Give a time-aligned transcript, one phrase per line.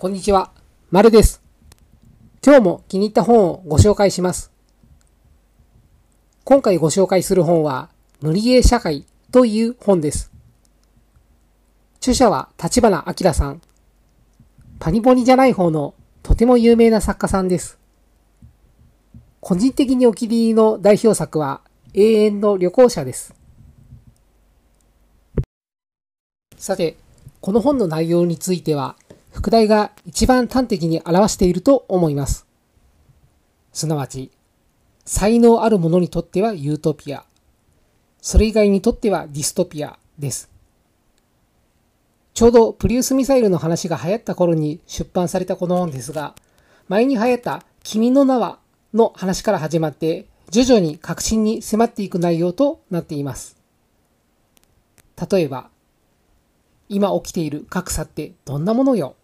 [0.00, 0.50] こんにちは、
[0.90, 1.42] まるです。
[2.42, 4.50] 今日も気に入った本をご紹介します。
[6.42, 7.90] 今回ご紹介する本は、
[8.22, 10.32] 無理ゲー社会という本です。
[11.98, 13.60] 著者は立花明さん。
[14.78, 15.92] パニポニじゃない方の
[16.22, 17.78] とても有名な作家さんです。
[19.40, 21.60] 個人的にお気に入りの代表作は、
[21.92, 23.34] 永遠の旅行者です。
[26.56, 26.96] さて、
[27.42, 28.96] この本の内容については、
[29.32, 32.46] 副題が一番端的に表していると思います。
[33.72, 34.30] すなわち、
[35.04, 37.24] 才能ある者にとってはユートピア、
[38.20, 40.50] それ以外にとってはディストピアです。
[42.34, 46.34] ちょうどプリウスミサイルの話が流行った頃に出版されたこの本ですが、
[46.88, 48.58] 前に流行った君の名は
[48.92, 53.56] の話から始まって、徐々に確信に迫っていく内容となっています。
[55.30, 55.70] 例えば、
[56.88, 59.14] 今起きている格差ってどんなものよ？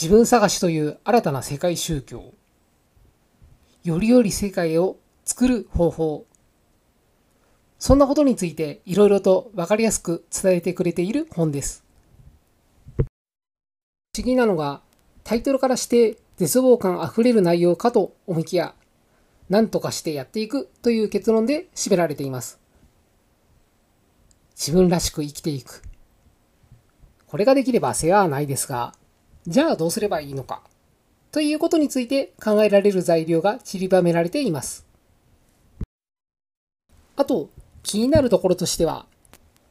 [0.00, 2.32] 自分探しという新たな世界宗教。
[3.82, 6.26] よりより世界を作る方法。
[7.80, 11.82] そんなことについていろいろとわかりやすく伝えてくれている本です。
[12.96, 13.02] 不
[14.18, 14.82] 思議なのが、
[15.24, 18.76] タイトルからして絶望感あふれる内容かと思いきや、
[19.48, 22.60] 何とかしてやっていくという結論で締められています。
[24.54, 25.82] 自分らしく生きていく。
[27.26, 28.94] これができれば世話はないですが、
[29.46, 30.62] じゃあどうすればいいのか？
[31.30, 34.86] ということについて考えられる材料が散りばめられています。
[37.16, 37.50] あと、
[37.82, 39.06] 気になるところとしては、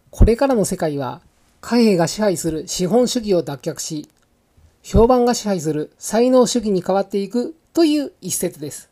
[0.10, 1.22] これからの世界は
[1.62, 4.10] 貨幣が支配する資本主義を脱却し、
[4.84, 8.90] 評判が支配する才能主義に変わっていくという一節です。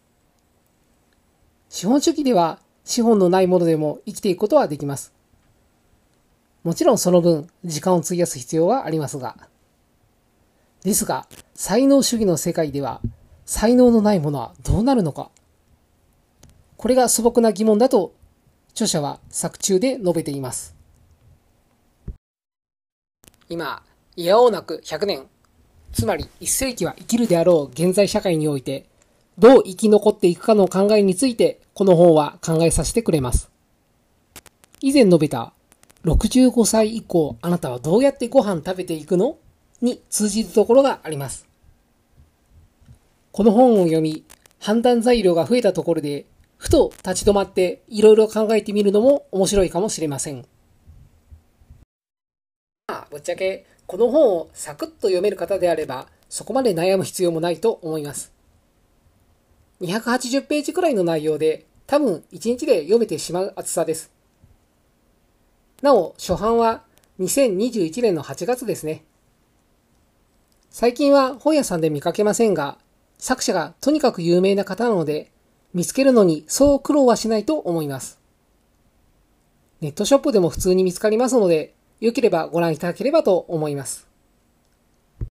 [1.70, 5.14] 資本主義では資本のないものでも生きていくことはできます。
[6.64, 9.38] もちろんその分時間を費やす必要はありますが。
[10.86, 13.02] ですが、才能主義の世界では、
[13.44, 15.32] 才能のないものはどうなるのか。
[16.78, 18.14] これが素朴な疑問だと、
[18.74, 20.76] 著者は作中で述べています。
[23.50, 23.82] 今、
[24.16, 25.26] いやおうなく100年、
[25.92, 28.86] つまり1世紀は生きるであろう現在社会において、
[29.40, 33.50] どう生き残っていくかの考えについて、この本は考えさせてくれます。
[34.82, 35.52] 以前述べた、
[36.04, 39.38] 65歳以降、あなたはどうやってご飯食べていくの？
[39.86, 41.48] に通じるところがあります。
[43.32, 44.26] この本を読み、
[44.60, 46.26] 判断材料が増えたところで、
[46.58, 50.46] ふと立ち止まっていろいろ考えてみるのも面白いかもしれません。
[52.88, 58.34] まあ、ぶっちゃけ、この本をサクッと読める方であれば、そこまで悩む必要もないと思います。
[59.82, 64.12] 280ページくらいの内容で、多分1日で読めてしまう厚さです。
[65.82, 66.84] なお、初版は
[67.20, 69.04] 2021年の8月ですね。
[70.78, 72.78] 最近は本屋さんで見かけませんが、
[73.18, 75.32] 作者がとにかく有名な方なので、
[75.74, 78.20] 見つけるのにそう苦労はしないと思います。
[79.80, 84.06] ネットショップでも普通に見つかりますので、良ければご覧いただければと思います。
[85.22, 85.28] ま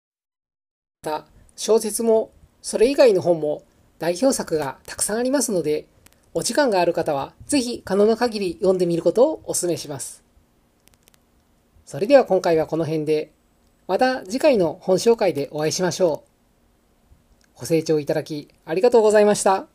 [1.03, 2.31] た、小説も、
[2.63, 3.65] それ以外の本も
[3.99, 5.85] 代表作がたくさんありますので、
[6.33, 10.25] お時間がある方は、ぜひ可能な限り読んでみることをお勧めします。
[11.85, 13.31] それでは今回はこの辺で、
[13.87, 16.25] また次回の本紹介でお会いしましょ
[17.57, 17.61] う。
[17.61, 19.74] ご清聴いただきありがとうございました。